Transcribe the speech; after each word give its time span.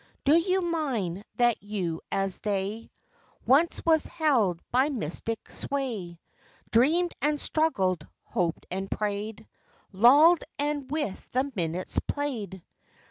Do 0.23 0.35
you 0.35 0.61
mind 0.61 1.23
that 1.35 1.61
you 1.61 2.01
as 2.11 2.39
they 2.39 2.89
Once 3.45 3.85
was 3.85 4.07
held 4.07 4.59
by 4.71 4.89
mystic 4.89 5.51
sway; 5.51 6.19
Dreamed 6.71 7.13
and 7.21 7.39
struggled, 7.39 8.07
hoped 8.23 8.65
and 8.71 8.89
prayed, 8.89 9.45
Lolled 9.91 10.43
and 10.57 10.89
with 10.89 11.29
the 11.33 11.51
minutes 11.55 11.99
played? 12.07 12.63